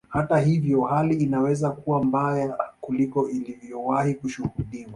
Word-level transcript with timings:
Hata 0.09 0.43
ivyo 0.43 0.81
hali 0.81 1.15
inaweza 1.15 1.69
kuwa 1.71 2.03
mbaya 2.03 2.57
kuliko 2.81 3.29
ilivyowahi 3.29 4.13
kushuhudiwa 4.15 4.89